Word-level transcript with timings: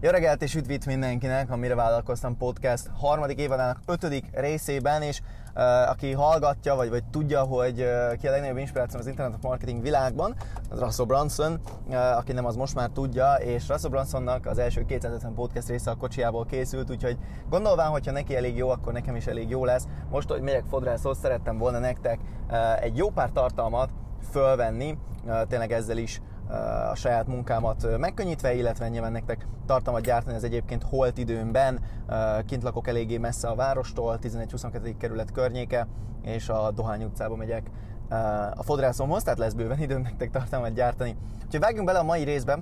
Jó 0.00 0.10
reggelt 0.10 0.42
és 0.42 0.54
üdvít 0.54 0.86
mindenkinek, 0.86 1.50
amire 1.50 1.74
vállalkoztam 1.74 2.36
podcast 2.36 2.90
harmadik 2.96 3.38
évadának 3.38 3.80
ötödik 3.86 4.24
részében, 4.32 5.02
és 5.02 5.20
uh, 5.54 5.90
aki 5.90 6.12
hallgatja, 6.12 6.74
vagy, 6.74 6.88
vagy 6.88 7.04
tudja, 7.04 7.42
hogy 7.42 7.80
uh, 7.80 8.16
ki 8.16 8.26
a 8.26 8.30
legnagyobb 8.30 8.56
inspiráció 8.56 8.98
az 8.98 9.06
internet 9.06 9.42
marketing 9.42 9.82
világban, 9.82 10.34
az 10.70 10.80
Russell 10.80 11.06
Brunson, 11.06 11.60
uh, 11.88 12.16
aki 12.16 12.32
nem 12.32 12.44
az 12.44 12.56
most 12.56 12.74
már 12.74 12.88
tudja, 12.88 13.34
és 13.34 13.68
Russell 13.68 13.90
Brunsonnak 13.90 14.46
az 14.46 14.58
első 14.58 14.84
250 14.84 15.34
podcast 15.34 15.68
része 15.68 15.90
a 15.90 15.94
kocsiából 15.94 16.44
készült, 16.44 16.90
úgyhogy 16.90 17.16
gondolván, 17.50 17.90
hogyha 17.90 18.12
neki 18.12 18.36
elég 18.36 18.56
jó, 18.56 18.68
akkor 18.68 18.92
nekem 18.92 19.16
is 19.16 19.26
elég 19.26 19.48
jó 19.48 19.64
lesz. 19.64 19.86
Most, 20.10 20.30
hogy 20.30 20.42
megyek 20.42 20.64
fodrászhoz, 20.68 21.18
szerettem 21.18 21.58
volna 21.58 21.78
nektek 21.78 22.20
uh, 22.50 22.82
egy 22.82 22.96
jó 22.96 23.10
pár 23.10 23.30
tartalmat 23.30 23.90
fölvenni, 24.30 24.98
uh, 25.24 25.42
tényleg 25.42 25.72
ezzel 25.72 25.96
is 25.96 26.20
a 26.90 26.94
saját 26.94 27.26
munkámat 27.26 27.98
megkönnyítve, 27.98 28.54
illetve 28.54 28.88
nyilván 28.88 29.12
nektek 29.12 29.46
tartalmat 29.66 30.02
gyártani 30.02 30.36
az 30.36 30.44
egyébként 30.44 30.82
holt 30.82 31.18
időmben. 31.18 31.80
Kint 32.46 32.62
lakok 32.62 32.88
eléggé 32.88 33.18
messze 33.18 33.48
a 33.48 33.54
várostól, 33.54 34.18
11-22. 34.22 34.94
kerület 34.98 35.32
környéke, 35.32 35.86
és 36.22 36.48
a 36.48 36.70
Dohány 36.70 37.04
utcába 37.04 37.36
megyek 37.36 37.70
a 38.54 38.62
fodrászomhoz, 38.62 39.22
tehát 39.22 39.38
lesz 39.38 39.52
bőven 39.52 39.80
időm 39.80 40.02
nektek 40.02 40.30
tartalmat 40.30 40.74
gyártani. 40.74 41.16
Úgyhogy 41.44 41.60
vágjunk 41.60 41.86
bele 41.86 41.98
a 41.98 42.02
mai 42.02 42.22
részbe. 42.22 42.58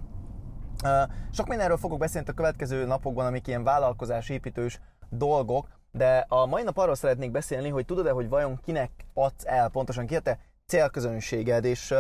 Sok 1.31 1.49
mindenről 1.49 1.77
fogok 1.77 1.99
beszélni 1.99 2.29
a 2.29 2.33
következő 2.33 2.87
napokban, 2.87 3.27
amik 3.27 3.47
ilyen 3.47 3.65
vállalkozásépítős 3.65 4.81
dolgok, 5.09 5.69
de 5.93 6.25
a 6.29 6.47
mai 6.47 6.63
nap 6.63 6.79
arról 6.79 6.95
szeretnék 6.95 7.31
beszélni, 7.31 7.69
hogy 7.69 7.85
tudod-e, 7.85 8.11
hogy 8.11 8.29
vajon 8.29 8.61
kinek 8.65 8.91
adsz 9.15 9.47
el, 9.47 9.69
pontosan 9.69 10.07
ki 10.07 10.17
a 10.17 10.21
te 10.21 10.39
célközönséged, 10.67 11.65
és 11.65 11.95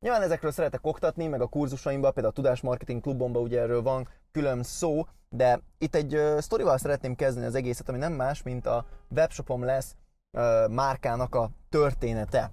Nyilván 0.00 0.22
ezekről 0.22 0.50
szeretek 0.50 0.86
oktatni, 0.86 1.26
meg 1.26 1.40
a 1.40 1.46
kurzusaimban, 1.46 2.12
például 2.12 2.34
a 2.34 2.36
Tudás 2.36 2.60
Marketing 2.60 3.02
Klubomban 3.02 3.42
ugye 3.42 3.60
erről 3.60 3.82
van 3.82 4.08
külön 4.32 4.62
szó, 4.62 5.06
de 5.28 5.60
itt 5.78 5.94
egy 5.94 6.14
uh, 6.14 6.38
sztorival 6.38 6.78
szeretném 6.78 7.14
kezdeni 7.14 7.46
az 7.46 7.54
egészet, 7.54 7.88
ami 7.88 7.98
nem 7.98 8.12
más, 8.12 8.42
mint 8.42 8.66
a 8.66 8.84
webshopom 9.10 9.64
lesz 9.64 9.94
uh, 10.32 10.68
márkának 10.70 11.34
a 11.34 11.50
története. 11.68 12.50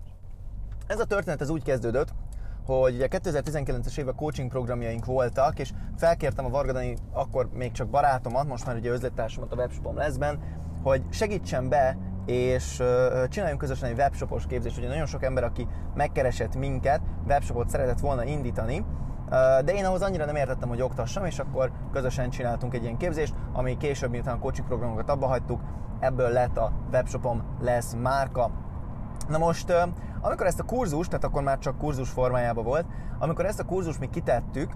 Ez 0.88 1.00
a 1.00 1.06
történet 1.06 1.42
ez 1.42 1.50
úgy 1.50 1.64
kezdődött, 1.64 2.14
hogy 2.66 2.96
ugye 2.96 3.08
2019-es 3.10 3.98
évben 3.98 4.16
coaching 4.16 4.50
programjaink 4.50 5.06
voltak, 5.06 5.60
és 5.60 5.72
felkértem 5.98 6.46
a 6.46 6.50
Vargadani 6.50 6.98
akkor 7.12 7.50
még 7.54 7.72
csak 7.72 7.88
barátomat, 7.88 8.48
most 8.48 8.66
már 8.66 8.76
ugye 8.76 8.92
özlettársamat 8.92 9.52
a 9.52 9.56
webshopom 9.56 9.96
leszben, 9.96 10.40
hogy 10.84 11.04
segítsen 11.10 11.70
be 11.70 11.98
és 12.26 12.84
csináljunk 13.30 13.60
közösen 13.60 13.90
egy 13.90 13.98
webshopos 13.98 14.46
képzést. 14.46 14.78
Ugye 14.78 14.88
nagyon 14.88 15.06
sok 15.06 15.24
ember, 15.24 15.44
aki 15.44 15.68
megkeresett 15.96 16.56
minket, 16.56 17.02
webshopot 17.28 17.70
szeretett 17.70 18.00
volna 18.00 18.24
indítani, 18.24 18.86
de 19.66 19.74
én 19.74 19.86
ahhoz 19.86 20.02
annyira 20.02 20.26
nem 20.26 20.36
értettem, 20.36 20.70
hogy 20.70 20.82
oktassam, 20.82 21.26
és 21.26 21.40
akkor 21.40 21.72
közösen 21.92 22.30
csináltunk 22.30 22.74
egy 22.74 22.84
ilyen 22.84 22.98
képzést, 22.98 23.34
ami 23.54 23.78
később, 23.78 24.10
miután 24.10 24.36
a 24.36 24.40
coaching 24.40 24.68
programokat 24.68 25.10
abba 25.10 25.28
hagytuk, 25.28 25.62
ebből 26.00 26.30
lett 26.30 26.58
a 26.58 26.72
webshopom 26.92 27.44
lesz 27.62 27.96
márka. 28.02 28.52
Na 29.28 29.38
most, 29.38 29.74
amikor 30.22 30.46
ezt 30.46 30.60
a 30.60 30.64
kurzus, 30.64 31.08
tehát 31.08 31.24
akkor 31.24 31.44
már 31.44 31.60
csak 31.60 31.78
kurzus 31.78 32.10
formájában 32.10 32.64
volt, 32.64 32.86
amikor 33.20 33.46
ezt 33.46 33.60
a 33.60 33.66
kurzus 33.66 33.98
mi 33.98 34.10
kitettük, 34.10 34.72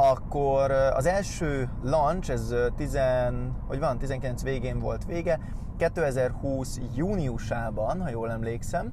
akkor 0.00 0.70
az 0.70 1.06
első 1.06 1.68
launch, 1.82 2.30
ez 2.30 2.54
10, 2.76 2.98
hogy 3.66 3.78
van, 3.78 3.98
19 3.98 4.42
végén 4.42 4.78
volt 4.78 5.04
vége, 5.04 5.40
2020 5.76 6.80
júniusában, 6.94 8.00
ha 8.00 8.08
jól 8.08 8.30
emlékszem, 8.30 8.92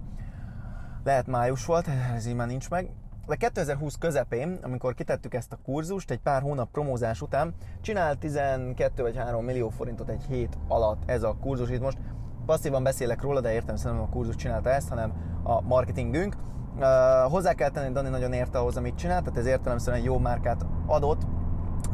lehet 1.04 1.28
május 1.28 1.66
volt, 1.66 1.88
ez 2.16 2.26
így 2.26 2.36
már 2.36 2.48
nincs 2.48 2.70
meg, 2.70 2.90
de 3.28 3.36
2020 3.36 3.96
közepén, 3.96 4.60
amikor 4.64 4.94
kitettük 4.94 5.34
ezt 5.34 5.54
a 5.54 5.60
kurzust, 5.64 6.12
egy 6.12 6.20
pár 6.20 6.42
hónap 6.42 6.72
promózás 6.72 7.22
után, 7.22 7.54
csinált 7.82 8.20
12 8.20 9.02
vagy 9.02 9.18
3 9.18 9.46
millió 9.46 9.70
forintot 9.70 10.10
egy 10.10 10.24
hét 10.30 10.58
alatt 10.68 11.02
ez 11.06 11.24
a 11.24 11.36
kurzus. 11.42 11.70
Itt 11.70 11.82
most 11.82 11.98
passzívan 12.46 12.84
beszélek 12.84 13.22
róla, 13.22 13.42
de 13.42 13.54
értem 13.54 13.76
nem 13.84 14.02
a 14.02 14.10
kurzus 14.10 14.36
csinálta 14.36 14.70
ezt, 14.70 14.90
hanem 14.90 15.14
a 15.44 15.62
marketingünk. 15.62 16.36
Hozzá 17.30 17.54
kell 17.54 17.70
tenni, 17.70 17.94
Dani 17.94 18.10
nagyon 18.10 18.34
érte 18.34 18.58
ahhoz, 18.58 18.78
amit 18.78 18.96
csinált, 18.96 19.24
tehát 19.24 19.40
ez 19.40 19.46
értelemszerűen 19.46 20.04
jó 20.04 20.18
márkát 20.18 20.66
adott, 20.86 21.22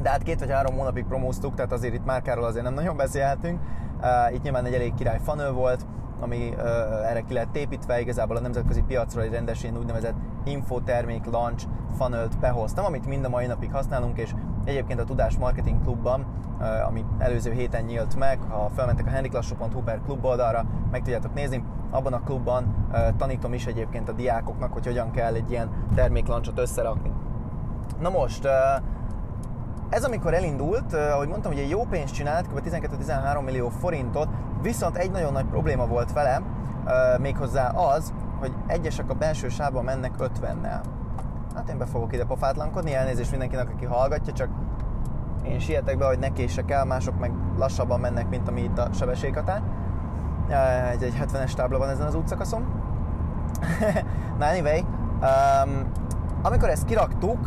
de 0.02 0.09
hát 0.09 0.24
két 0.24 0.40
vagy 0.40 0.52
három 0.52 0.78
hónapig 0.78 1.06
promóztuk, 1.06 1.56
tehát 1.56 1.72
azért 1.72 1.94
itt 1.94 2.06
márkáról 2.06 2.44
azért 2.44 2.64
nem 2.64 2.74
nagyon 2.74 2.97
beszélhetünk. 2.97 3.59
Uh, 4.02 4.34
itt 4.34 4.41
nyilván 4.41 4.66
egy 4.66 4.74
elég 4.74 4.94
király 4.94 5.20
fanő 5.24 5.52
volt, 5.52 5.86
ami 6.20 6.53
uh, 6.58 7.09
erre 7.09 7.22
ki 7.22 7.34
lett 7.34 7.56
építve, 7.56 8.00
igazából 8.00 8.36
a 8.36 8.40
nemzetközi 8.40 8.81
piacra 8.88 9.22
egy 9.22 9.31
rendesen 9.31 9.78
úgynevezett 9.78 10.16
infotermék 10.44 11.25
launch 11.25 11.68
funnel 11.97 12.28
behoztam, 12.40 12.86
amit 12.86 13.06
mind 13.06 13.25
a 13.25 13.30
mai 13.30 13.46
napig 13.46 13.72
használunk, 13.72 14.18
és 14.18 14.34
egyébként 14.64 15.00
a 15.00 15.04
Tudás 15.04 15.38
Marketing 15.38 15.82
Klubban, 15.82 16.26
ami 16.88 17.06
előző 17.18 17.52
héten 17.52 17.84
nyílt 17.84 18.16
meg, 18.16 18.40
ha 18.50 18.70
felmentek 18.76 19.08
a 19.08 19.10
henriklassó.hu 19.10 19.82
per 19.82 20.00
klub 20.06 20.26
oldalra, 20.26 20.66
meg 20.92 21.02
tudjátok 21.02 21.34
nézni, 21.34 21.64
abban 21.90 22.14
a 22.14 22.20
klubban 22.20 22.88
tanítom 23.18 23.54
is 23.54 23.66
egyébként 23.66 24.10
a 24.10 24.12
diákoknak, 24.12 24.74
hogy 24.74 24.86
hogyan 24.86 25.12
kell 25.12 25.34
egy 25.34 25.52
ilyen 25.52 25.70
terméklancot 25.96 26.60
összerakni. 26.60 27.12
Na 28.00 28.10
most, 28.10 28.48
ez 29.90 30.04
amikor 30.04 30.34
elindult, 30.34 30.94
ahogy 30.94 31.28
mondtam, 31.28 31.52
hogy 31.52 31.62
egy 31.62 31.70
jó 31.70 31.86
pénzt 31.90 32.14
csinált, 32.14 32.48
kb. 32.48 32.68
12-13 32.68 33.44
millió 33.44 33.70
forintot, 33.70 34.28
viszont 34.62 34.96
egy 34.96 35.12
nagyon 35.12 35.32
nagy 35.32 35.46
probléma 35.46 35.88
volt 35.88 36.14
vele, 36.14 36.42
méghozzá 37.20 37.70
az, 37.70 38.14
hogy 38.40 38.54
egyesek 38.68 39.10
a 39.10 39.14
belső 39.14 39.50
sávban 39.50 39.84
mennek 39.84 40.12
50-nel. 40.20 40.82
Hát 41.56 41.70
én 41.70 41.78
be 41.78 41.86
fogok 41.86 42.14
ide 42.14 42.26
pofátlankodni, 42.26 42.94
elnézést 42.94 43.32
mindenkinek, 43.32 43.70
aki 43.70 43.86
hallgatja, 43.86 44.34
csak 44.34 44.50
én 45.44 45.60
sietek 45.60 45.98
be, 45.98 46.06
hogy 46.06 46.20
ne 46.20 46.30
kések 46.30 46.72
el, 46.72 46.86
mások 46.86 47.20
meg 47.20 47.32
lassabban 47.58 48.00
mennek, 48.00 48.30
mint 48.30 48.48
ami 48.48 48.62
itt 48.62 48.78
a 48.78 48.90
sebességhatár. 48.94 49.62
Egy, 50.92 51.04
egy 51.04 51.18
70-es 51.22 51.54
tábla 51.54 51.78
van 51.78 51.90
ezen 51.90 52.08
az 52.08 52.16
útszakaszon. 52.16 52.66
Na 54.40 54.46
anyway, 54.46 54.80
um, 55.22 55.92
amikor 56.42 56.70
ezt 56.70 56.86
kiraktuk, 56.86 57.40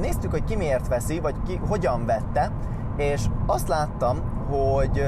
néztük, 0.00 0.30
hogy 0.30 0.44
ki 0.44 0.56
miért 0.56 0.88
veszi, 0.88 1.20
vagy 1.20 1.34
ki 1.46 1.60
hogyan 1.68 2.06
vette, 2.06 2.50
és 2.96 3.26
azt 3.46 3.68
láttam, 3.68 4.18
hogy 4.50 5.04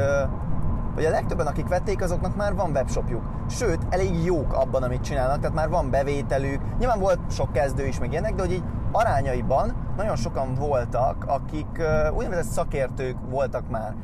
hogy 0.97 1.05
a 1.05 1.11
legtöbben, 1.11 1.47
akik 1.47 1.69
vették, 1.69 2.03
azoknak 2.03 2.37
már 2.37 2.55
van 2.55 2.71
webshopjuk. 2.71 3.23
Sőt, 3.49 3.87
elég 3.89 4.25
jók 4.25 4.53
abban, 4.53 4.83
amit 4.83 5.03
csinálnak, 5.03 5.41
tehát 5.41 5.55
már 5.55 5.69
van 5.69 5.91
bevételük. 5.91 6.79
Nyilván 6.79 7.01
volt 7.01 7.19
sok 7.31 7.53
kezdő 7.53 7.87
is, 7.87 7.99
meg 7.99 8.13
ilyenek, 8.13 8.35
de 8.35 8.43
hogy 8.43 8.53
így 8.53 8.63
arányaiban 8.93 9.93
nagyon 9.97 10.17
sokan 10.17 10.55
voltak, 10.55 11.25
akik 11.27 11.83
úgynevezett 12.15 12.53
szakértők 12.53 13.17
voltak 13.29 13.71
már. 13.71 13.95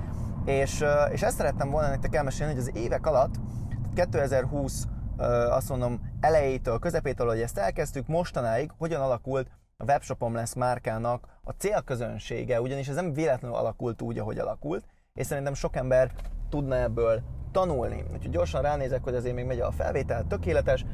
És, 0.45 0.85
és 1.13 1.23
ezt 1.23 1.37
szerettem 1.37 1.71
volna 1.71 1.89
nektek 1.89 2.15
elmesélni, 2.15 2.53
hogy 2.53 2.63
az 2.63 2.71
évek 2.75 3.07
alatt, 3.07 3.35
2020 3.95 4.87
azt 5.51 5.69
mondom 5.69 6.01
elejétől, 6.21 6.79
közepétől, 6.79 7.29
hogy 7.29 7.41
ezt 7.41 7.59
elkezdtük, 7.59 8.07
mostanáig 8.07 8.71
hogyan 8.79 9.01
alakult 9.01 9.51
a 9.77 9.85
webshopom 9.85 10.35
lesz 10.35 10.55
márkának 10.55 11.27
a 11.43 11.51
célközönsége, 11.51 12.61
ugyanis 12.61 12.89
ez 12.89 12.95
nem 12.95 13.13
véletlenül 13.13 13.57
alakult 13.57 14.03
úgy, 14.03 14.19
ahogy 14.19 14.39
alakult, 14.39 14.85
és 15.15 15.27
szerintem 15.27 15.55
sok 15.55 15.77
ember 15.77 16.11
tudna 16.53 16.77
ebből 16.77 17.21
tanulni. 17.53 18.05
Úgyhogy 18.13 18.31
gyorsan 18.31 18.63
ránézek, 18.63 19.05
hogy 19.05 19.15
azért 19.15 19.35
még 19.35 19.47
megy 19.47 19.61
a 19.61 19.71
felvétel, 19.71 20.25
tökéletes. 20.29 20.85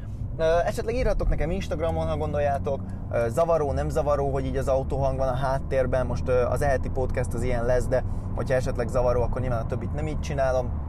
Esetleg 0.65 0.95
írhatok 0.95 1.29
nekem 1.29 1.51
Instagramon, 1.51 2.07
ha 2.07 2.17
gondoljátok, 2.17 2.81
zavaró, 3.27 3.71
nem 3.71 3.89
zavaró, 3.89 4.31
hogy 4.31 4.45
így 4.45 4.57
az 4.57 4.67
autóhang 4.67 5.17
van 5.17 5.27
a 5.27 5.35
háttérben, 5.35 6.05
most 6.05 6.27
az 6.27 6.61
eheti 6.61 6.89
podcast 6.89 7.33
az 7.33 7.43
ilyen 7.43 7.65
lesz, 7.65 7.87
de 7.87 8.03
hogyha 8.35 8.55
esetleg 8.55 8.87
zavaró, 8.87 9.21
akkor 9.21 9.41
nyilván 9.41 9.61
a 9.61 9.65
többit 9.65 9.93
nem 9.93 10.07
így 10.07 10.19
csinálom 10.19 10.87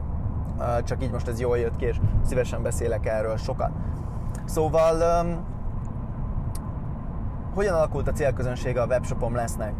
csak 0.83 1.03
így 1.03 1.11
most 1.11 1.27
ez 1.27 1.39
jól 1.39 1.57
jött 1.57 1.75
ki, 1.75 1.85
és 1.85 1.99
szívesen 2.25 2.63
beszélek 2.63 3.05
erről 3.05 3.37
sokat. 3.37 3.71
Szóval, 4.45 5.25
hogyan 7.55 7.73
alakult 7.73 8.07
a 8.07 8.11
célközönsége 8.11 8.81
a 8.81 8.85
webshopom 8.85 9.35
lesznek? 9.35 9.73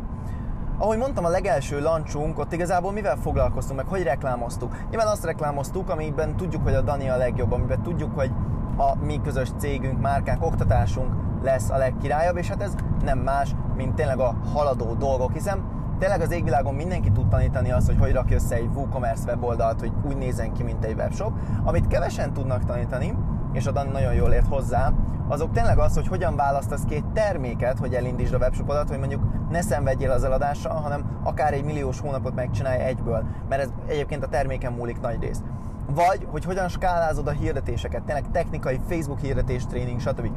Ahogy 0.82 0.98
mondtam, 0.98 1.26
a 1.26 1.30
legelső 1.30 1.82
launchunk, 1.82 2.40
ott 2.40 2.54
igazából 2.54 2.92
mivel 2.92 3.16
foglalkoztunk, 3.16 3.80
meg 3.80 3.88
hogy 3.88 4.04
reklámoztuk? 4.04 4.78
Nyilván 4.90 5.08
azt 5.08 5.26
reklámoztuk, 5.26 5.90
amiben 5.90 6.36
tudjuk, 6.36 6.64
hogy 6.64 6.74
a 6.74 6.82
Dani 6.82 7.10
a 7.10 7.18
legjobb, 7.18 7.52
amiben 7.52 7.82
tudjuk, 7.82 8.16
hogy 8.16 8.32
a 8.78 8.96
mi 8.96 9.22
közös 9.24 9.50
cégünk, 9.58 10.02
márkánk, 10.02 10.46
oktatásunk 10.46 11.14
lesz 11.44 11.70
a 11.70 11.78
legkirályabb, 11.78 12.38
és 12.38 12.48
hát 12.48 12.62
ez 12.62 12.76
nem 13.04 13.20
más, 13.20 13.56
mint 13.76 13.96
tényleg 13.96 14.20
a 14.20 14.36
haladó 14.54 14.94
dolgok, 14.94 15.34
hiszen 15.34 15.64
tényleg 16.00 16.22
az 16.22 16.32
égvilágon 16.32 16.74
mindenki 16.74 17.12
tud 17.12 17.28
tanítani 17.28 17.72
azt, 17.72 17.88
hogy 17.88 17.98
hogy 18.00 18.12
rakj 18.12 18.34
össze 18.34 18.56
egy 18.56 18.70
WooCommerce 18.74 19.24
weboldalt, 19.28 19.80
hogy 19.80 19.92
úgy 20.08 20.18
nézzen 20.18 20.54
ki, 20.54 20.64
mint 20.64 20.86
egy 20.86 20.96
webshop. 20.96 21.34
Amit 21.64 21.88
kevesen 21.88 22.34
tudnak 22.34 22.66
tanítani, 22.66 23.18
és 23.54 23.68
a 23.68 23.72
Dani 23.72 23.90
nagyon 23.90 24.14
jól 24.14 24.32
ért 24.32 24.48
hozzá, 24.48 24.92
azok 25.28 25.52
tényleg 25.52 25.78
az, 25.78 25.94
hogy 25.94 26.08
hogyan 26.08 26.36
választasz 26.36 26.84
egy 26.90 27.06
terméket, 27.14 27.80
hogy 27.80 27.94
elindítsd 27.94 28.34
a 28.34 28.38
webshopodat, 28.38 28.90
hogy 28.90 29.00
mondjuk 29.00 29.24
ne 29.52 29.62
szenvedjél 29.62 30.12
az 30.12 30.24
eladással, 30.24 30.76
hanem 30.76 31.20
akár 31.24 31.54
egy 31.54 31.64
milliós 31.64 32.00
hónapot 32.00 32.36
megcsinálj 32.36 32.82
egyből, 32.82 33.24
mert 33.50 33.62
ez 33.62 33.70
egyébként 33.88 34.24
a 34.24 34.28
terméken 34.28 34.74
múlik 34.74 35.02
nagy 35.02 35.20
rész. 35.22 35.42
Vagy, 35.90 36.28
hogy 36.32 36.46
hogyan 36.46 36.68
skálázod 36.68 37.28
a 37.28 37.32
hirdetéseket, 37.32 38.04
tényleg 38.04 38.32
technikai 38.32 38.80
Facebook 38.88 39.20
hirdetés, 39.20 39.66
tréning, 39.66 40.00
stb. 40.00 40.28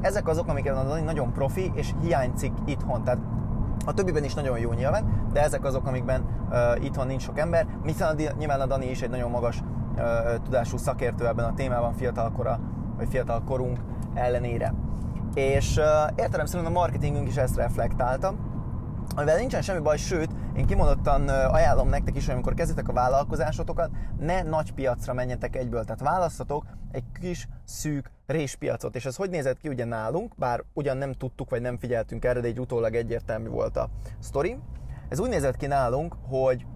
Ezek 0.00 0.28
azok, 0.28 0.48
amiket 0.48 1.04
nagyon 1.04 1.32
profi, 1.32 1.72
és 1.74 1.94
hiányzik 2.02 2.52
itthon. 2.64 3.04
Tehát 3.04 3.20
A 3.86 3.94
többiben 3.94 4.24
is 4.24 4.34
nagyon 4.34 4.58
jó 4.58 4.72
nyilván, 4.72 5.28
de 5.32 5.42
ezek 5.42 5.64
azok, 5.64 5.86
amikben 5.86 6.24
uh, 6.50 6.84
itthon 6.84 7.06
nincs 7.06 7.22
sok 7.22 7.38
ember. 7.38 7.66
Hiszen 7.84 8.08
a, 8.08 8.32
nyilván 8.38 8.60
a 8.60 8.66
Dani 8.66 8.90
is 8.90 9.02
egy 9.02 9.10
nagyon 9.10 9.30
magas 9.30 9.60
uh, 9.60 10.02
tudású 10.44 10.76
szakértő 10.76 11.26
ebben 11.26 11.44
a 11.44 11.54
témában 11.54 11.92
fiatalkora, 11.92 12.60
vagy 12.96 13.08
fiatal 13.08 13.42
korunk 13.42 13.78
ellenére. 14.14 14.74
És 15.34 15.76
uh, 15.76 15.84
értelemszerűen 16.16 16.70
a 16.70 16.72
marketingünk 16.72 17.28
is 17.28 17.36
ezt 17.36 17.56
reflektálta, 17.56 18.34
amivel 19.14 19.36
nincsen 19.36 19.62
semmi 19.62 19.80
baj, 19.80 19.96
sőt, 19.96 20.30
én 20.56 20.66
kimondottan 20.66 21.28
ajánlom 21.28 21.88
nektek 21.88 22.16
is, 22.16 22.24
hogy 22.24 22.34
amikor 22.34 22.54
kezditek 22.54 22.88
a 22.88 22.92
vállalkozásotokat, 22.92 23.90
ne 24.18 24.42
nagy 24.42 24.72
piacra 24.72 25.12
menjetek 25.12 25.56
egyből, 25.56 25.84
tehát 25.84 26.00
választatok 26.00 26.64
egy 26.90 27.04
kis, 27.20 27.48
szűk 27.64 28.10
réspiacot. 28.26 28.94
És 28.94 29.06
ez 29.06 29.16
hogy 29.16 29.30
nézett 29.30 29.58
ki 29.58 29.68
ugye 29.68 29.84
nálunk, 29.84 30.34
bár 30.36 30.64
ugyan 30.72 30.96
nem 30.96 31.12
tudtuk, 31.12 31.50
vagy 31.50 31.60
nem 31.60 31.78
figyeltünk 31.78 32.24
erre, 32.24 32.40
de 32.40 32.46
egy 32.46 32.60
utólag 32.60 32.94
egyértelmű 32.94 33.48
volt 33.48 33.76
a 33.76 33.88
sztori. 34.18 34.58
Ez 35.08 35.20
úgy 35.20 35.28
nézett 35.28 35.56
ki 35.56 35.66
nálunk, 35.66 36.16
hogy 36.28 36.66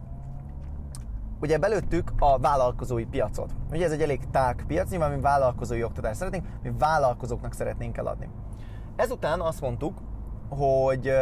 ugye 1.40 1.58
belőttük 1.58 2.12
a 2.19 2.38
vállalkozói 2.38 3.04
piacot. 3.04 3.54
Ugye 3.70 3.84
ez 3.84 3.92
egy 3.92 4.02
elég 4.02 4.20
tág 4.30 4.64
piac, 4.66 4.90
nyilván 4.90 5.10
mi 5.10 5.20
vállalkozói 5.20 5.82
oktatást 5.82 6.16
szeretnénk, 6.16 6.46
mi 6.62 6.72
vállalkozóknak 6.78 7.52
szeretnénk 7.52 7.96
eladni. 7.96 8.28
Ezután 8.96 9.40
azt 9.40 9.60
mondtuk, 9.60 9.98
hogy 10.48 11.12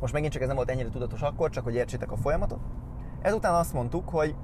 most 0.00 0.12
megint 0.12 0.32
csak 0.32 0.42
ez 0.42 0.48
nem 0.48 0.56
volt 0.56 0.70
ennyire 0.70 0.88
tudatos 0.88 1.20
akkor, 1.20 1.50
csak 1.50 1.64
hogy 1.64 1.74
értsétek 1.74 2.12
a 2.12 2.16
folyamatot. 2.16 2.58
Ezután 3.22 3.54
azt 3.54 3.72
mondtuk, 3.72 4.08
hogy 4.08 4.34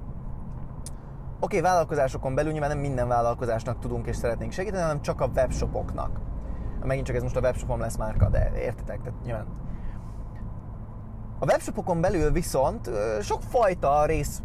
oké, 1.39 1.57
okay, 1.57 1.61
vállalkozásokon 1.61 2.35
belül 2.35 2.51
nyilván 2.51 2.69
nem 2.69 2.79
minden 2.79 3.07
vállalkozásnak 3.07 3.79
tudunk 3.79 4.07
és 4.07 4.15
szeretnénk 4.15 4.51
segíteni, 4.51 4.81
hanem 4.81 5.01
csak 5.01 5.21
a 5.21 5.29
webshopoknak. 5.35 6.19
Megint 6.83 7.05
csak 7.05 7.15
ez 7.15 7.21
most 7.21 7.35
a 7.35 7.39
webshopom 7.39 7.79
lesz 7.79 7.97
márka, 7.97 8.29
de 8.29 8.51
értitek, 8.55 9.01
tehát 9.01 9.23
nyilván. 9.23 9.45
A 11.39 11.45
webshopokon 11.45 12.01
belül 12.01 12.31
viszont 12.31 12.89
sok 13.21 13.41
fajta 13.41 14.05
rész 14.05 14.41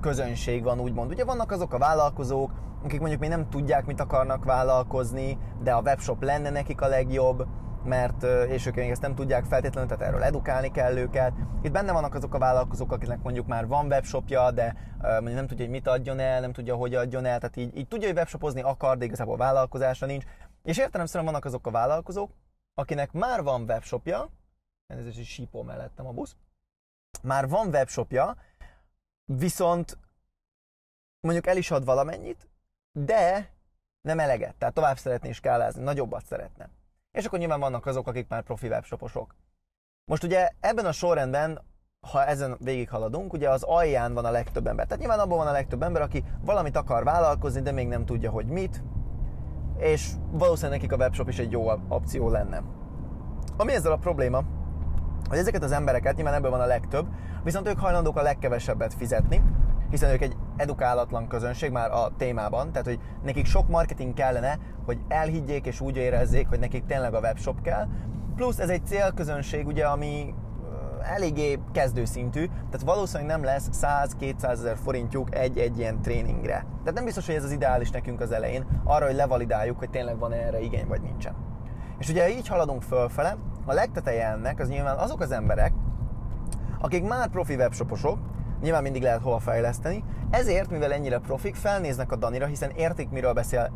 közönség 0.00 0.62
van, 0.62 0.80
úgymond. 0.80 1.10
Ugye 1.10 1.24
vannak 1.24 1.50
azok 1.50 1.74
a 1.74 1.78
vállalkozók, 1.78 2.52
akik 2.84 3.00
mondjuk 3.00 3.20
még 3.20 3.30
nem 3.30 3.48
tudják, 3.48 3.86
mit 3.86 4.00
akarnak 4.00 4.44
vállalkozni, 4.44 5.38
de 5.62 5.72
a 5.72 5.80
webshop 5.80 6.22
lenne 6.22 6.50
nekik 6.50 6.80
a 6.80 6.86
legjobb 6.86 7.46
mert, 7.86 8.22
és 8.48 8.66
ők 8.66 8.74
még 8.74 8.90
ezt 8.90 9.00
nem 9.00 9.14
tudják 9.14 9.44
feltétlenül, 9.44 9.88
tehát 9.88 10.12
erről 10.12 10.22
edukálni 10.22 10.70
kell 10.70 10.96
őket. 10.96 11.32
Itt 11.62 11.72
benne 11.72 11.92
vannak 11.92 12.14
azok 12.14 12.34
a 12.34 12.38
vállalkozók, 12.38 12.92
akiknek 12.92 13.22
mondjuk 13.22 13.46
már 13.46 13.66
van 13.66 13.86
webshopja, 13.86 14.50
de 14.50 14.76
mondjuk 15.00 15.34
nem 15.34 15.46
tudja, 15.46 15.64
hogy 15.64 15.74
mit 15.74 15.86
adjon 15.86 16.18
el, 16.18 16.40
nem 16.40 16.52
tudja, 16.52 16.74
hogy 16.74 16.94
adjon 16.94 17.24
el, 17.24 17.38
tehát 17.38 17.56
így, 17.56 17.76
így 17.76 17.88
tudja, 17.88 18.06
hogy 18.06 18.16
webshopozni 18.16 18.62
akar, 18.62 18.98
de 18.98 19.04
igazából 19.04 19.36
vállalkozása 19.36 20.06
nincs. 20.06 20.24
És 20.62 20.78
értelemszerűen 20.78 21.30
vannak 21.30 21.44
azok 21.44 21.66
a 21.66 21.70
vállalkozók, 21.70 22.30
akinek 22.74 23.12
már 23.12 23.42
van 23.42 23.62
webshopja, 23.62 24.28
ez 24.86 25.18
is 25.18 25.28
sípó 25.28 25.62
mellettem 25.62 26.06
a 26.06 26.12
busz, 26.12 26.36
már 27.22 27.48
van 27.48 27.68
webshopja, 27.68 28.36
viszont 29.24 29.98
mondjuk 31.20 31.46
el 31.46 31.56
is 31.56 31.70
ad 31.70 31.84
valamennyit, 31.84 32.48
de 32.92 33.50
nem 34.00 34.18
eleget, 34.18 34.54
tehát 34.54 34.74
tovább 34.74 34.96
szeretné 34.96 35.32
skálázni, 35.32 35.82
nagyobbat 35.82 36.26
szeretne 36.26 36.68
és 37.16 37.24
akkor 37.24 37.38
nyilván 37.38 37.60
vannak 37.60 37.86
azok, 37.86 38.08
akik 38.08 38.28
már 38.28 38.42
profi 38.42 38.68
webshoposok. 38.68 39.34
Most 40.10 40.24
ugye 40.24 40.48
ebben 40.60 40.86
a 40.86 40.92
sorrendben, 40.92 41.60
ha 42.10 42.24
ezen 42.24 42.56
végighaladunk, 42.60 43.32
ugye 43.32 43.50
az 43.50 43.62
alján 43.62 44.14
van 44.14 44.24
a 44.24 44.30
legtöbb 44.30 44.66
ember. 44.66 44.84
Tehát 44.84 45.00
nyilván 45.00 45.18
abban 45.18 45.38
van 45.38 45.46
a 45.46 45.52
legtöbb 45.52 45.82
ember, 45.82 46.02
aki 46.02 46.24
valamit 46.40 46.76
akar 46.76 47.04
vállalkozni, 47.04 47.60
de 47.60 47.72
még 47.72 47.88
nem 47.88 48.04
tudja, 48.04 48.30
hogy 48.30 48.46
mit, 48.46 48.82
és 49.76 50.10
valószínűleg 50.30 50.80
nekik 50.80 50.92
a 50.92 51.02
webshop 51.02 51.28
is 51.28 51.38
egy 51.38 51.50
jó 51.50 51.70
opció 51.88 52.28
lenne. 52.28 52.62
Ami 53.56 53.72
ezzel 53.72 53.92
a 53.92 53.96
probléma, 53.96 54.42
hogy 55.28 55.38
ezeket 55.38 55.62
az 55.62 55.72
embereket, 55.72 56.14
nyilván 56.14 56.34
ebből 56.34 56.50
van 56.50 56.60
a 56.60 56.66
legtöbb, 56.66 57.06
viszont 57.44 57.68
ők 57.68 57.78
hajlandók 57.78 58.16
a 58.16 58.22
legkevesebbet 58.22 58.94
fizetni, 58.94 59.42
hiszen 59.90 60.10
ők 60.10 60.20
egy 60.20 60.36
edukálatlan 60.56 61.28
közönség 61.28 61.70
már 61.70 61.90
a 61.90 62.10
témában, 62.16 62.72
tehát 62.72 62.86
hogy 62.86 62.98
nekik 63.24 63.46
sok 63.46 63.68
marketing 63.68 64.14
kellene, 64.14 64.58
hogy 64.84 64.98
elhiggyék 65.08 65.66
és 65.66 65.80
úgy 65.80 65.96
érezzék, 65.96 66.48
hogy 66.48 66.58
nekik 66.58 66.86
tényleg 66.86 67.14
a 67.14 67.20
webshop 67.20 67.62
kell. 67.62 67.86
Plusz 68.36 68.58
ez 68.58 68.68
egy 68.68 68.86
célközönség, 68.86 69.66
ugye, 69.66 69.86
ami 69.86 70.34
eléggé 71.02 71.58
kezdőszintű, 71.72 72.46
tehát 72.46 72.82
valószínűleg 72.84 73.30
nem 73.30 73.44
lesz 73.44 73.68
100-200 73.72 74.50
ezer 74.50 74.76
forintjuk 74.76 75.34
egy-egy 75.34 75.78
ilyen 75.78 76.02
tréningre. 76.02 76.66
Tehát 76.78 76.94
nem 76.94 77.04
biztos, 77.04 77.26
hogy 77.26 77.34
ez 77.34 77.44
az 77.44 77.52
ideális 77.52 77.90
nekünk 77.90 78.20
az 78.20 78.32
elején, 78.32 78.66
arra, 78.84 79.06
hogy 79.06 79.14
levalidáljuk, 79.14 79.78
hogy 79.78 79.90
tényleg 79.90 80.18
van 80.18 80.32
erre 80.32 80.60
igény, 80.60 80.86
vagy 80.86 81.00
nincsen. 81.00 81.34
És 81.98 82.08
ugye 82.08 82.30
így 82.30 82.48
haladunk 82.48 82.82
fölfele, 82.82 83.36
a 83.64 83.72
legteteje 83.72 84.28
ennek 84.28 84.60
az 84.60 84.68
nyilván 84.68 84.96
azok 84.96 85.20
az 85.20 85.30
emberek, 85.30 85.72
akik 86.80 87.08
már 87.08 87.28
profi 87.28 87.54
webshoposok, 87.54 88.18
nyilván 88.62 88.82
mindig 88.82 89.02
lehet 89.02 89.22
hova 89.22 89.38
fejleszteni, 89.38 90.04
ezért, 90.30 90.70
mivel 90.70 90.92
ennyire 90.92 91.18
profik, 91.18 91.54
felnéznek 91.54 92.12
a 92.12 92.16
Danira, 92.16 92.46
hiszen 92.46 92.70
értik, 92.70 93.10
miről 93.10 93.32
beszél. 93.32 93.72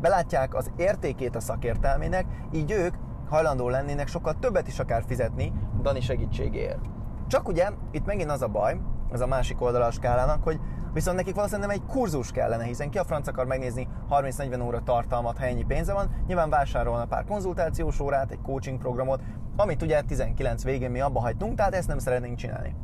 Belátják 0.00 0.54
az 0.54 0.70
értékét 0.76 1.36
a 1.36 1.40
szakértelmének, 1.40 2.26
így 2.52 2.70
ők 2.70 2.94
hajlandó 3.28 3.68
lennének 3.68 4.08
sokkal 4.08 4.34
többet 4.40 4.68
is 4.68 4.78
akár 4.78 5.02
fizetni 5.06 5.52
Dani 5.82 6.00
segítségéért. 6.00 6.84
Csak 7.26 7.48
ugye 7.48 7.68
itt 7.90 8.06
megint 8.06 8.30
az 8.30 8.42
a 8.42 8.48
baj, 8.48 8.80
ez 9.12 9.20
a 9.20 9.26
másik 9.26 9.60
oldala 9.60 9.84
a 9.84 9.90
skálának, 9.90 10.42
hogy 10.42 10.60
viszont 10.92 11.16
nekik 11.16 11.34
valószínűleg 11.34 11.68
nem 11.68 11.78
egy 11.78 11.92
kurzus 11.92 12.30
kellene, 12.30 12.64
hiszen 12.64 12.90
ki 12.90 12.98
a 12.98 13.04
franc 13.04 13.28
akar 13.28 13.46
megnézni 13.46 13.88
30-40 14.10 14.66
óra 14.66 14.82
tartalmat, 14.82 15.38
ha 15.38 15.44
ennyi 15.44 15.64
pénze 15.64 15.92
van, 15.92 16.10
nyilván 16.26 16.50
vásárolna 16.50 17.04
pár 17.04 17.24
konzultációs 17.24 18.00
órát, 18.00 18.30
egy 18.30 18.40
coaching 18.42 18.78
programot, 18.78 19.22
amit 19.56 19.82
ugye 19.82 20.00
19 20.00 20.64
végén 20.64 20.90
mi 20.90 21.00
abba 21.00 21.20
hagytunk, 21.20 21.56
tehát 21.56 21.74
ezt 21.74 21.88
nem 21.88 21.98
szeretnénk 21.98 22.36
csinálni. 22.36 22.74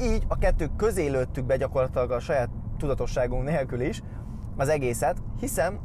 Így 0.00 0.24
a 0.28 0.38
kettő 0.38 0.68
közé 0.76 1.08
lőttük 1.08 1.44
be 1.44 1.56
gyakorlatilag 1.56 2.10
a 2.10 2.20
saját 2.20 2.48
tudatosságunk 2.78 3.44
nélkül 3.44 3.80
is 3.80 4.02
az 4.56 4.68
egészet, 4.68 5.22
hiszen 5.40 5.80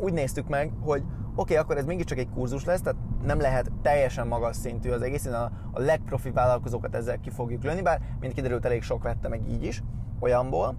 úgy 0.00 0.12
néztük 0.12 0.48
meg, 0.48 0.72
hogy 0.80 1.02
oké, 1.02 1.12
okay, 1.34 1.56
akkor 1.56 1.76
ez 1.76 1.84
mégiscsak 1.84 2.18
egy 2.18 2.30
kurzus 2.30 2.64
lesz, 2.64 2.80
tehát 2.80 3.00
nem 3.24 3.40
lehet 3.40 3.72
teljesen 3.82 4.26
magas 4.26 4.56
szintű 4.56 4.90
az 4.90 5.02
egész, 5.02 5.26
a, 5.26 5.50
a 5.72 5.80
legprofi 5.80 6.30
vállalkozókat 6.30 6.94
ezzel 6.94 7.20
ki 7.20 7.30
fogjuk 7.30 7.62
lőni, 7.62 7.82
bár 7.82 8.00
mint 8.20 8.32
kiderült 8.32 8.64
elég 8.64 8.82
sok 8.82 9.02
vette 9.02 9.28
meg 9.28 9.48
így 9.48 9.64
is, 9.64 9.82
olyanból, 10.20 10.76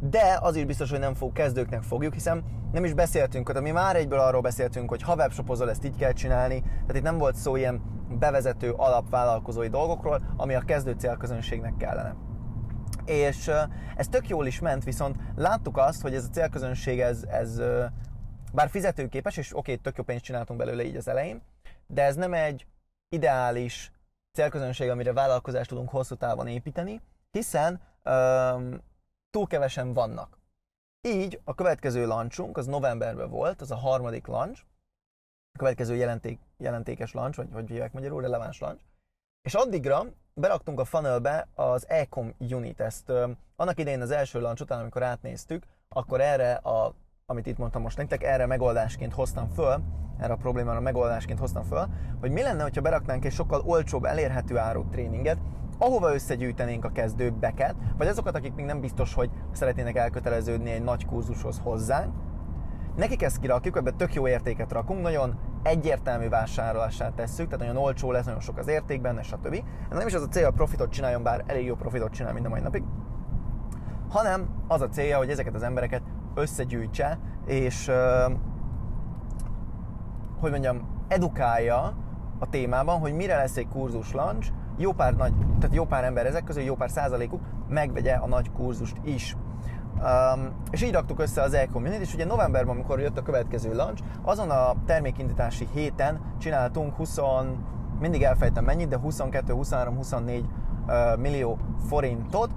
de 0.00 0.38
az 0.40 0.56
is 0.56 0.64
biztos, 0.64 0.90
hogy 0.90 0.98
nem 0.98 1.14
fog 1.14 1.32
kezdőknek 1.32 1.82
fogjuk, 1.82 2.12
hiszen 2.12 2.44
nem 2.72 2.84
is 2.84 2.94
beszéltünk, 2.94 3.46
tehát 3.46 3.62
mi 3.62 3.70
már 3.70 3.96
egyből 3.96 4.18
arról 4.18 4.40
beszéltünk, 4.40 4.88
hogy 4.88 5.02
ha 5.02 5.14
webshopozol, 5.14 5.70
ezt 5.70 5.84
így 5.84 5.96
kell 5.96 6.12
csinálni, 6.12 6.60
tehát 6.60 6.96
itt 6.96 7.02
nem 7.02 7.18
volt 7.18 7.34
szó 7.34 7.56
ilyen 7.56 7.82
bevezető 8.18 8.70
alapvállalkozói 8.70 9.68
dolgokról, 9.68 10.22
ami 10.36 10.54
a 10.54 10.60
kezdő 10.60 10.92
célközönségnek 10.92 11.76
kellene. 11.76 12.14
És 13.04 13.50
ez 13.96 14.08
tök 14.08 14.28
jól 14.28 14.46
is 14.46 14.60
ment, 14.60 14.84
viszont 14.84 15.16
láttuk 15.36 15.76
azt, 15.76 16.02
hogy 16.02 16.14
ez 16.14 16.24
a 16.24 16.32
célközönség, 16.32 17.00
ez, 17.00 17.22
ez 17.22 17.60
bár 18.52 18.68
fizetőképes, 18.68 19.36
és 19.36 19.56
oké, 19.56 19.76
tök 19.76 19.96
jó 19.96 20.04
pénzt 20.04 20.24
csináltunk 20.24 20.58
belőle 20.58 20.84
így 20.84 20.96
az 20.96 21.08
elején, 21.08 21.42
de 21.86 22.02
ez 22.02 22.14
nem 22.14 22.34
egy 22.34 22.66
ideális 23.08 23.92
célközönség, 24.32 24.88
amire 24.88 25.12
vállalkozást 25.12 25.68
tudunk 25.68 25.88
hosszú 25.88 26.14
távon 26.14 26.46
építeni, 26.46 27.00
hiszen 27.30 27.80
túl 29.30 29.46
kevesen 29.46 29.92
vannak. 29.92 30.38
Így 31.08 31.40
a 31.44 31.54
következő 31.54 32.06
launchunk, 32.06 32.56
az 32.56 32.66
novemberben 32.66 33.30
volt, 33.30 33.60
az 33.60 33.70
a 33.70 33.76
harmadik 33.76 34.26
launch, 34.26 34.62
a 35.52 35.58
következő 35.58 35.94
jelenték, 35.94 36.40
jelentékes 36.56 37.12
launch, 37.12 37.36
vagy 37.36 37.48
hogy 37.52 37.68
hívják 37.68 37.92
magyarul, 37.92 38.20
releváns 38.20 38.58
launch, 38.58 38.82
és 39.42 39.54
addigra 39.54 40.04
beraktunk 40.34 40.80
a 40.80 40.84
funnelbe 40.84 41.48
az 41.54 41.88
Ecom 41.88 42.34
Unit. 42.38 42.80
Ezt 42.80 43.08
ö, 43.08 43.30
annak 43.56 43.78
idején 43.78 44.00
az 44.00 44.10
első 44.10 44.40
launch 44.40 44.62
után, 44.62 44.80
amikor 44.80 45.02
átnéztük, 45.02 45.66
akkor 45.88 46.20
erre 46.20 46.54
a 46.54 46.94
amit 47.30 47.46
itt 47.46 47.58
mondtam 47.58 47.82
most 47.82 47.96
nektek, 47.96 48.22
erre 48.22 48.46
megoldásként 48.46 49.12
hoztam 49.12 49.48
föl, 49.48 49.82
erre 50.18 50.32
a 50.32 50.36
problémára 50.36 50.80
megoldásként 50.80 51.38
hoztam 51.38 51.64
föl, 51.64 51.88
hogy 52.20 52.30
mi 52.30 52.42
lenne, 52.42 52.62
ha 52.74 52.80
beraknánk 52.80 53.24
egy 53.24 53.32
sokkal 53.32 53.60
olcsóbb, 53.60 54.04
elérhető 54.04 54.58
áru 54.58 54.88
tréninget, 54.88 55.38
ahova 55.82 56.14
összegyűjtenénk 56.14 56.84
a 56.84 56.92
kezdőbbeket, 56.92 57.74
vagy 57.98 58.06
azokat, 58.06 58.36
akik 58.36 58.54
még 58.54 58.64
nem 58.64 58.80
biztos, 58.80 59.14
hogy 59.14 59.30
szeretnének 59.52 59.96
elköteleződni 59.96 60.70
egy 60.70 60.82
nagy 60.82 61.06
kurzushoz 61.06 61.60
hozzánk. 61.62 62.14
Nekik 62.96 63.22
ezt 63.22 63.40
kirakjuk, 63.40 63.76
ebbe 63.76 63.90
tök 63.90 64.14
jó 64.14 64.28
értéket 64.28 64.72
rakunk, 64.72 65.02
nagyon 65.02 65.38
egyértelmű 65.62 66.28
vásárlását 66.28 67.12
tesszük, 67.12 67.44
tehát 67.44 67.66
nagyon 67.66 67.82
olcsó 67.82 68.10
lesz, 68.10 68.24
nagyon 68.24 68.40
sok 68.40 68.58
az 68.58 68.68
érték 68.68 69.00
benne, 69.00 69.22
stb. 69.22 69.64
Nem 69.90 70.06
is 70.06 70.14
az 70.14 70.22
a 70.22 70.28
cél, 70.28 70.44
hogy 70.44 70.54
profitot 70.54 70.90
csináljon, 70.90 71.22
bár 71.22 71.44
elég 71.46 71.66
jó 71.66 71.74
profitot 71.74 72.12
csinál 72.12 72.32
mind 72.32 72.46
a 72.46 72.48
mai 72.48 72.60
napig, 72.60 72.82
hanem 74.08 74.48
az 74.68 74.80
a 74.80 74.88
célja, 74.88 75.16
hogy 75.16 75.30
ezeket 75.30 75.54
az 75.54 75.62
embereket 75.62 76.02
összegyűjtse, 76.34 77.18
és 77.46 77.90
hogy 80.40 80.50
mondjam, 80.50 81.04
edukálja 81.08 81.96
a 82.38 82.48
témában, 82.50 82.98
hogy 82.98 83.14
mire 83.14 83.36
lesz 83.36 83.56
egy 83.56 83.68
kurzus 83.68 84.12
launch, 84.12 84.52
jó 84.80 84.92
pár, 84.92 85.14
nagy, 85.14 85.32
tehát 85.58 85.74
jó 85.74 85.84
pár 85.84 86.04
ember 86.04 86.26
ezek 86.26 86.44
közül, 86.44 86.62
jó 86.62 86.74
pár 86.74 86.90
százalékuk 86.90 87.40
megvegye 87.68 88.14
a 88.14 88.26
nagy 88.26 88.50
kurzust 88.52 88.96
is. 89.04 89.36
Um, 90.02 90.62
és 90.70 90.82
így 90.82 90.92
raktuk 90.92 91.20
össze 91.20 91.42
az 91.42 91.54
e-community, 91.54 92.00
és 92.00 92.14
ugye 92.14 92.24
novemberben, 92.24 92.74
amikor 92.74 93.00
jött 93.00 93.18
a 93.18 93.22
következő 93.22 93.74
launch, 93.74 94.02
azon 94.22 94.50
a 94.50 94.74
termékindítási 94.86 95.68
héten 95.72 96.20
csináltunk 96.38 96.94
20 96.94 97.18
mindig 98.00 98.22
elfejtem 98.22 98.64
mennyit, 98.64 98.88
de 98.88 98.96
22, 98.96 99.52
23, 99.52 99.96
24 99.96 100.44
millió 101.18 101.58
forintot, 101.88 102.50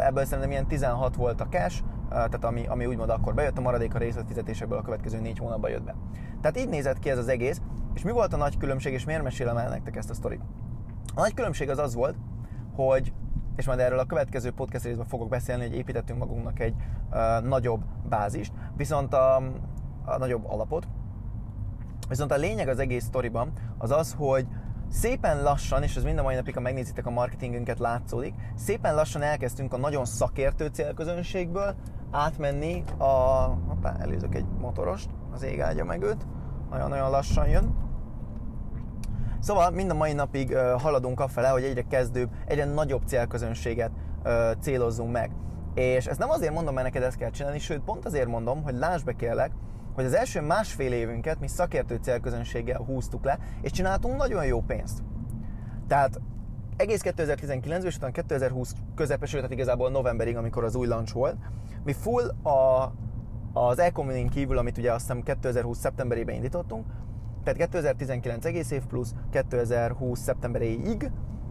ebből 0.00 0.24
szerintem 0.24 0.50
ilyen 0.50 0.66
16 0.66 1.16
volt 1.16 1.40
a 1.40 1.46
cash, 1.48 1.82
tehát 2.08 2.44
ami, 2.44 2.66
ami 2.66 2.86
úgymond 2.86 3.10
akkor 3.10 3.34
bejött, 3.34 3.58
a 3.58 3.60
maradék 3.60 3.94
a 3.94 3.98
részletfizetésekből 3.98 4.78
a 4.78 4.82
következő 4.82 5.20
négy 5.20 5.38
hónapban 5.38 5.70
jött 5.70 5.84
be. 5.84 5.94
Tehát 6.40 6.58
így 6.58 6.68
nézett 6.68 6.98
ki 6.98 7.10
ez 7.10 7.18
az 7.18 7.28
egész, 7.28 7.60
és 7.94 8.02
mi 8.02 8.10
volt 8.10 8.32
a 8.32 8.36
nagy 8.36 8.58
különbség, 8.58 8.92
és 8.92 9.04
miért 9.04 9.22
mesélem 9.22 9.56
el 9.56 9.68
nektek 9.68 9.96
ezt 9.96 10.10
a 10.10 10.14
sztorit? 10.14 10.40
A 11.14 11.20
nagy 11.20 11.34
különbség 11.34 11.68
az 11.68 11.78
az 11.78 11.94
volt, 11.94 12.16
hogy 12.74 13.12
és 13.56 13.66
majd 13.66 13.78
erről 13.78 13.98
a 13.98 14.04
következő 14.04 14.50
podcast 14.50 14.84
részben 14.84 15.06
fogok 15.06 15.28
beszélni, 15.28 15.66
hogy 15.66 15.76
építettünk 15.76 16.18
magunknak 16.18 16.60
egy 16.60 16.74
uh, 17.10 17.48
nagyobb 17.48 17.84
bázist, 18.08 18.52
viszont 18.76 19.14
a, 19.14 19.36
a 20.04 20.18
nagyobb 20.18 20.44
alapot. 20.46 20.88
Viszont 22.08 22.32
a 22.32 22.36
lényeg 22.36 22.68
az 22.68 22.78
egész 22.78 23.04
sztoriban 23.04 23.52
az 23.78 23.90
az, 23.90 24.14
hogy 24.18 24.46
szépen 24.88 25.42
lassan, 25.42 25.82
és 25.82 25.96
ez 25.96 26.04
mind 26.04 26.18
a 26.18 26.22
mai 26.22 26.34
napig, 26.34 26.54
ha 26.54 26.60
megnézitek 26.60 27.06
a 27.06 27.10
marketingünket, 27.10 27.78
látszódik, 27.78 28.34
szépen 28.54 28.94
lassan 28.94 29.22
elkezdtünk 29.22 29.72
a 29.72 29.76
nagyon 29.76 30.04
szakértő 30.04 30.66
célközönségből 30.66 31.74
átmenni 32.10 32.84
a... 32.98 33.04
Hoppá, 33.68 33.96
előzök 33.98 34.34
egy 34.34 34.46
motorost, 34.58 35.10
az 35.32 35.42
ég 35.42 35.60
áldja 35.60 35.84
meg 35.84 36.02
őt, 36.02 36.26
nagyon-nagyon 36.70 37.10
lassan 37.10 37.48
jön. 37.48 37.81
Szóval 39.42 39.70
mind 39.70 39.90
a 39.90 39.94
mai 39.94 40.12
napig 40.12 40.56
haladunk 40.56 41.20
afele, 41.20 41.48
hogy 41.48 41.62
egyre 41.62 41.82
kezdőbb, 41.82 42.30
egyre 42.46 42.64
nagyobb 42.64 43.02
célközönséget 43.06 43.90
célozzunk 44.60 45.12
meg. 45.12 45.30
És 45.74 46.06
ezt 46.06 46.18
nem 46.18 46.30
azért 46.30 46.52
mondom, 46.52 46.74
mert 46.74 46.86
neked 46.86 47.02
ezt 47.02 47.16
kell 47.16 47.30
csinálni, 47.30 47.58
sőt 47.58 47.80
pont 47.80 48.04
azért 48.04 48.28
mondom, 48.28 48.62
hogy 48.62 48.74
láss 48.74 49.02
be 49.02 49.12
kérlek, 49.12 49.52
hogy 49.94 50.04
az 50.04 50.14
első 50.14 50.40
másfél 50.40 50.92
évünket 50.92 51.40
mi 51.40 51.48
szakértő 51.48 51.98
célközönséggel 52.02 52.82
húztuk 52.82 53.24
le, 53.24 53.38
és 53.60 53.70
csináltunk 53.70 54.16
nagyon 54.16 54.44
jó 54.44 54.60
pénzt. 54.60 55.02
Tehát 55.88 56.20
egész 56.76 57.00
2019 57.00 57.84
és 57.84 57.96
utána 57.96 58.12
2020 58.12 58.74
közepes, 58.94 59.30
tehát 59.30 59.50
igazából 59.50 59.90
novemberig, 59.90 60.36
amikor 60.36 60.64
az 60.64 60.74
új 60.74 60.86
launch 60.86 61.14
volt, 61.14 61.36
mi 61.84 61.92
full 61.92 62.28
a, 62.42 62.92
az 63.52 63.78
e 63.78 63.92
kívül, 64.30 64.58
amit 64.58 64.78
ugye 64.78 64.92
azt 64.92 65.00
hiszem 65.00 65.22
2020 65.22 65.78
szeptemberében 65.78 66.34
indítottunk, 66.34 66.86
tehát 67.42 67.58
2019 67.58 68.44
egész 68.44 68.70
év 68.70 68.84
plusz 68.86 69.14
2020 69.30 70.20
szeptemberéig 70.20 71.10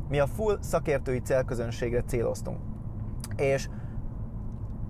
mi 0.09 0.19
a 0.19 0.27
full 0.27 0.57
szakértői 0.61 1.19
célközönségre 1.19 2.03
céloztunk. 2.03 2.57
És 3.35 3.69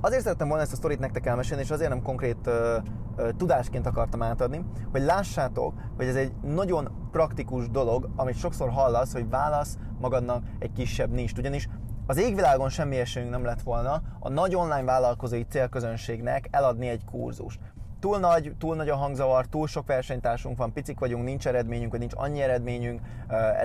azért 0.02 0.22
szerettem 0.22 0.48
volna 0.48 0.64
ezt 0.64 0.74
a 0.74 0.76
sztorit 0.76 1.00
nektek 1.00 1.26
elmesélni, 1.26 1.64
és 1.64 1.72
azért 1.72 1.90
nem 1.90 2.02
konkrét 2.02 2.48
ö, 2.48 2.78
ö, 3.16 3.30
tudásként 3.38 3.88
akartam 3.88 4.22
átadni, 4.22 4.66
hogy 4.92 5.02
lássátok, 5.02 5.74
hogy 5.96 6.06
ez 6.06 6.16
egy 6.16 6.34
nagyon 6.42 7.08
praktikus 7.12 7.70
dolog, 7.70 8.10
amit 8.16 8.36
sokszor 8.36 8.70
hallasz, 8.70 9.14
hogy 9.14 9.30
válasz 9.30 9.78
magadnak 10.00 10.44
egy 10.60 10.72
kisebb 10.72 11.12
nincs. 11.12 11.38
Ugyanis 11.38 11.70
az 12.08 12.18
égvilágon 12.18 12.70
semmi 12.70 12.98
esélyünk 12.98 13.32
nem 13.32 13.44
lett 13.44 13.62
volna 13.62 14.02
a 14.20 14.30
nagy 14.30 14.56
online 14.56 14.84
vállalkozói 14.84 15.44
célközönségnek 15.44 16.48
eladni 16.52 16.88
egy 16.88 17.06
kurzust. 17.06 17.60
Túl 18.02 18.20
nagy, 18.20 18.56
túl 18.58 18.76
nagy 18.76 18.90
a 18.90 18.96
hangzavar, 18.96 19.46
túl 19.46 19.68
sok 19.68 19.88
versenytársunk 19.88 20.58
van, 20.58 20.74
picik 20.74 21.00
vagyunk, 21.00 21.24
nincs 21.24 21.48
eredményünk, 21.48 21.92
vagy 21.92 22.00
nincs 22.00 22.14
annyi 22.16 22.42
eredményünk. 22.42 23.02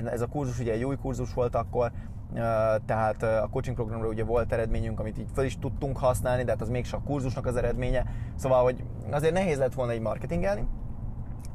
Ez 0.05 0.21
a 0.21 0.27
kurzus 0.27 0.59
ugye 0.59 0.73
egy 0.73 0.85
új 0.85 0.97
kurzus 0.97 1.35
volt 1.35 1.55
akkor, 1.55 1.93
tehát 2.87 3.23
a 3.23 3.49
coaching 3.51 3.77
programra 3.77 4.09
ugye 4.09 4.25
volt 4.25 4.53
eredményünk, 4.53 5.01
amit 5.01 5.19
így 5.19 5.29
fel 5.35 5.45
is 5.45 5.59
tudtunk 5.59 5.99
használni, 5.99 6.45
de 6.45 6.51
hát 6.51 6.61
az 6.61 6.69
mégsem 6.69 7.01
a 7.05 7.09
kurzusnak 7.09 7.47
az 7.47 7.57
eredménye. 7.57 8.05
Szóval, 8.35 8.63
hogy 8.63 8.85
azért 9.11 9.33
nehéz 9.33 9.59
lett 9.59 9.75
volna 9.75 9.93
egy 9.93 10.01
marketingelni. 10.01 10.69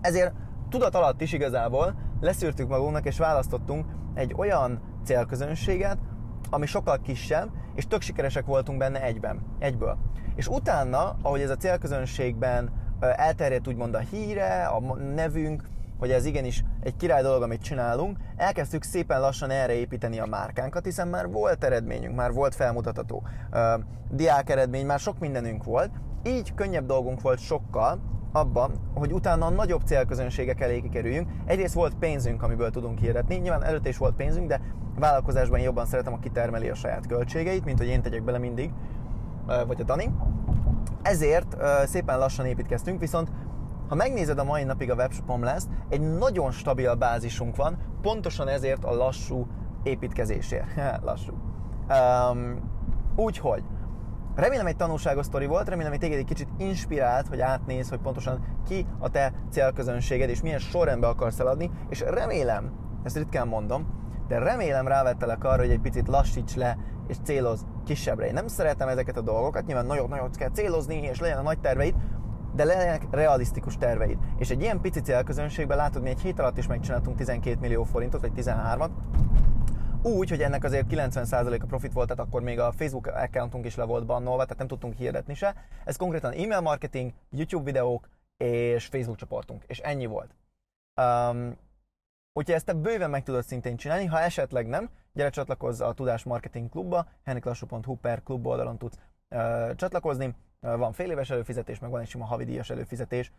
Ezért 0.02 0.34
tudat 0.70 0.96
alatt 0.96 1.22
is 1.22 1.34
igazából 1.34 1.96
leszűrtük 2.20 2.68
magunknak, 2.68 3.06
és 3.06 3.18
választottunk 3.18 3.86
egy 4.14 4.34
olyan 4.38 4.82
célközönséget, 5.04 5.98
ami 6.52 6.66
sokkal 6.66 7.02
kisebb, 7.02 7.50
és 7.76 7.88
tök 7.88 8.02
sikeresek 8.02 8.46
voltunk 8.46 8.78
benne 8.78 9.02
egyben, 9.02 9.42
egyből. 9.60 9.98
És 10.36 10.48
utána, 10.48 11.16
ahogy 11.22 11.42
ez 11.42 11.50
a 11.50 11.58
célközönségben 11.58 12.72
elterjedt 13.00 13.68
úgymond 13.68 13.96
a 13.96 14.00
híre, 14.00 14.66
a 14.66 14.96
nevünk, 14.96 15.64
hogy 16.00 16.12
ez 16.12 16.26
igenis 16.26 16.64
egy 16.84 16.96
király 16.96 17.22
dolog, 17.22 17.42
amit 17.42 17.62
csinálunk, 17.62 18.18
elkezdtük 18.36 18.84
szépen 18.84 19.20
lassan 19.20 19.50
erre 19.50 19.74
építeni 19.74 20.20
a 20.20 20.26
márkánkat, 20.26 20.86
hiszen 20.86 21.08
már 21.08 21.30
volt 21.30 21.64
eredményünk, 21.64 22.16
már 22.16 22.32
volt 22.34 22.56
felmutatható 22.56 23.24
uh, 23.52 23.60
diák 24.10 24.50
eredmény, 24.50 24.86
már 24.86 25.00
sok 25.00 25.20
mindenünk 25.20 25.64
volt, 25.64 25.92
így 26.24 26.54
könnyebb 26.54 26.86
dolgunk 26.86 27.22
volt 27.22 27.40
sokkal, 27.40 28.02
abban, 28.32 28.72
hogy 28.94 29.14
utána 29.14 29.46
a 29.46 29.50
nagyobb 29.50 29.82
célközönségek 29.86 30.62
elé 30.62 30.80
kerüljünk. 30.80 31.30
Egyrészt 31.46 31.74
volt 31.74 31.96
pénzünk, 31.96 32.44
amiből 32.44 32.70
tudunk 32.70 33.00
hirdetni, 33.00 33.36
nyilván 33.36 33.64
előtte 33.64 33.90
is 33.90 33.98
volt 33.98 34.16
pénzünk, 34.16 34.48
de 34.48 34.62
vállalkozásban 35.00 35.60
jobban 35.60 35.86
szeretem, 35.86 36.14
a 36.14 36.20
kitermeli 36.20 36.70
a 36.70 36.76
saját 36.76 37.08
költségeit, 37.08 37.66
mint 37.66 37.78
hogy 37.78 37.88
én 37.88 38.02
tegyek 38.02 38.24
bele 38.24 38.38
mindig, 38.38 38.72
vagy 39.68 39.82
a 39.82 39.84
Dani. 39.84 40.12
Ezért 41.02 41.58
szépen 41.86 42.18
lassan 42.18 42.46
építkeztünk, 42.46 43.00
viszont 43.00 43.32
ha 43.88 43.96
megnézed 43.96 44.40
a 44.40 44.44
mai 44.44 44.64
napig 44.64 44.92
a 44.92 44.96
webshopom 44.96 45.44
lesz, 45.44 45.68
egy 45.90 46.18
nagyon 46.18 46.52
stabil 46.52 46.96
bázisunk 46.96 47.56
van, 47.56 47.78
pontosan 48.02 48.48
ezért 48.48 48.84
a 48.84 48.96
lassú 48.96 49.48
építkezésért. 49.84 50.66
lassú. 51.04 51.34
Um, 51.90 52.60
úgyhogy 53.16 53.64
Remélem 54.36 54.66
egy 54.66 54.76
tanulságos 54.76 55.26
sztori 55.26 55.46
volt, 55.46 55.70
remélem, 55.70 55.92
hogy 55.92 56.00
téged 56.00 56.18
egy 56.18 56.26
kicsit 56.26 56.48
inspirált, 56.58 57.28
hogy 57.28 57.40
átnéz, 57.40 57.90
hogy 57.90 58.00
pontosan 58.00 58.46
ki 58.68 58.86
a 59.00 59.10
te 59.10 59.34
célközönséged, 59.50 60.30
és 60.30 60.42
milyen 60.42 60.60
sorrendbe 60.60 61.08
akarsz 61.08 61.40
eladni, 61.40 61.72
és 61.90 62.00
remélem, 62.00 62.72
ezt 63.04 63.18
ritkán 63.18 63.48
mondom, 63.48 64.00
de 64.28 64.40
remélem 64.40 64.88
rávettelek 64.88 65.44
arra, 65.44 65.62
hogy 65.62 65.70
egy 65.70 65.80
picit 65.80 66.08
lassíts 66.08 66.56
le, 66.56 66.78
és 67.08 67.16
céloz 67.24 67.66
kisebbre. 67.86 68.28
Én 68.28 68.34
nem 68.34 68.48
szeretem 68.48 68.88
ezeket 68.88 69.18
a 69.18 69.22
dolgokat, 69.22 69.66
nyilván 69.66 69.86
nagyon 69.86 70.32
kell 70.32 70.50
célozni, 70.50 70.96
és 70.96 71.20
legyen 71.20 71.38
a 71.38 71.42
nagy 71.42 71.60
terveid, 71.60 71.96
de 72.56 72.64
legyenek 72.64 73.08
realisztikus 73.12 73.78
terveid. 73.78 74.18
És 74.38 74.50
egy 74.50 74.62
ilyen 74.62 74.82
pici 74.82 75.02
célközönségben 75.02 75.78
látod, 75.78 76.02
mi 76.02 76.10
egy 76.10 76.22
hét 76.22 76.40
alatt 76.40 76.58
is 76.58 76.68
megcsináltunk 76.68 77.18
12 77.18 77.58
millió 77.60 77.84
forintot, 77.84 78.22
vagy 78.22 78.32
13-at, 78.36 78.90
úgy, 80.04 80.30
hogy 80.30 80.42
ennek 80.42 80.64
azért 80.64 80.88
90% 80.90 81.62
a 81.62 81.66
profit 81.66 81.94
volt, 81.94 82.08
tehát 82.08 82.26
akkor 82.26 82.42
még 82.42 82.60
a 82.60 82.72
Facebook 82.72 83.08
accountunk 83.08 83.66
is 83.66 83.76
le 83.76 83.84
volt 83.84 84.06
bannolva, 84.06 84.44
tehát 84.44 84.58
nem 84.58 84.68
tudtunk 84.68 84.96
hirdetni 84.96 85.34
se. 85.34 85.56
Ez 85.86 85.96
konkrétan 85.96 86.32
e-mail 86.32 86.62
marketing, 86.62 87.12
YouTube 87.30 87.64
videók 87.64 88.10
és 88.38 88.86
Facebook 88.86 89.18
csoportunk, 89.18 89.64
és 89.68 89.80
ennyi 89.80 90.06
volt. 90.06 90.36
Um, 91.02 91.58
Úgyhogy 92.34 92.56
ezt 92.56 92.66
te 92.66 92.74
bőven 92.74 93.10
meg 93.10 93.24
tudod 93.24 93.44
szintén 93.44 93.76
csinálni, 93.76 94.06
ha 94.06 94.20
esetleg 94.20 94.68
nem, 94.68 94.90
gyere 95.14 95.30
csatlakozz 95.30 95.82
a 95.82 95.94
Tudás 95.94 96.24
Marketing 96.24 96.70
Klubba, 96.70 97.08
henniklassú.hu 97.24 97.96
per 97.96 98.24
klub 98.24 98.48
oldalon 98.48 98.78
tudsz 98.78 98.98
uh, 99.30 99.76
csatlakozni, 99.76 100.36
van 100.62 100.94
fél 100.94 101.12
éves 101.12 101.30
előfizetés, 101.30 101.80
meg 101.80 101.90
van 101.90 102.02
egy 102.02 102.08
sima 102.08 102.26
havidíjas 102.26 102.70
előfizetés, 102.70 103.32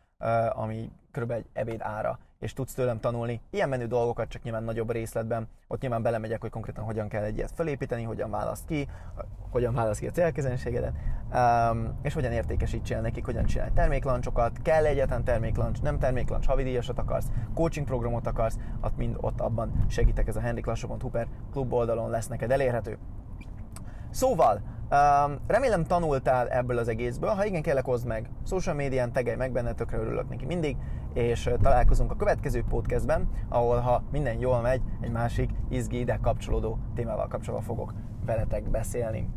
ami 0.51 0.91
kb. 1.11 1.31
egy 1.31 1.47
ebéd 1.53 1.81
ára, 1.83 2.19
és 2.43 2.53
tudsz 2.53 2.75
tőlem 2.75 3.01
tanulni. 3.01 3.41
Ilyen 3.51 3.69
menő 3.69 3.87
dolgokat, 3.87 4.29
csak 4.29 4.43
nyilván 4.43 4.65
nagyobb 4.65 4.91
részletben. 4.91 5.49
Ott 5.69 5.81
nyilván 5.81 6.03
belemegyek, 6.03 6.41
hogy 6.41 6.51
konkrétan 6.51 6.85
hogyan 6.85 7.09
kell 7.09 7.23
egy 7.23 7.37
ilyet 7.37 7.53
felépíteni, 7.55 8.03
hogyan 8.03 8.31
választ 8.31 8.67
ki, 8.67 8.89
hogyan 9.51 9.75
választ 9.75 10.01
ki 10.01 10.07
a 10.07 10.11
célkezenségedet, 10.11 10.93
és 12.03 12.15
hogyan 12.15 12.33
értékesítsél 12.33 13.01
nekik, 13.01 13.25
hogyan 13.25 13.45
csinálj 13.45 13.71
terméklancsokat, 13.75 14.63
kell 14.63 14.85
egyetlen 14.85 15.25
terméklancs, 15.25 15.83
nem 15.83 15.99
terméklancs, 15.99 16.47
havidíjasat 16.47 16.99
akarsz, 16.99 17.27
coaching 17.55 17.87
programot 17.87 18.27
akarsz, 18.27 18.59
ott 18.81 18.97
mind 18.97 19.17
ott 19.21 19.41
abban 19.41 19.85
segítek, 19.89 20.29
ez 20.29 20.37
a 20.37 20.41
henriklassó.hu 20.41 21.09
per 21.09 21.27
klub 21.53 21.73
oldalon 21.73 22.11
lesz 22.11 22.29
neked 22.29 22.51
elérhető. 22.51 22.99
Szóval, 24.11 24.61
um, 24.91 25.39
remélem 25.47 25.85
tanultál 25.85 26.49
ebből 26.49 26.79
az 26.79 26.89
egészből, 26.89 27.31
ha 27.31 27.45
igen, 27.45 27.63
kérlek 27.63 27.85
hozd 27.85 28.07
meg. 28.07 28.29
Social 28.47 28.75
médián, 28.75 29.13
tegelj 29.13 29.37
meg 29.37 29.53
benne, 29.53 29.73
tökre 29.73 29.99
örülök 29.99 30.29
neki 30.29 30.45
mindig, 30.45 30.77
és 31.13 31.51
találkozunk 31.63 32.11
a 32.11 32.17
következő 32.17 32.65
podcastben, 32.69 33.29
ahol 33.49 33.79
ha 33.79 34.03
minden 34.13 34.39
jól 34.39 34.61
megy, 34.61 34.83
egy 35.01 35.11
másik 35.11 35.51
izgi 35.69 35.99
ide 35.99 36.19
kapcsolódó 36.23 36.79
témával 36.95 37.29
kapcsolatban 37.29 37.77
fogok 37.77 37.95
veletek 38.27 38.71
beszélni. 38.71 39.29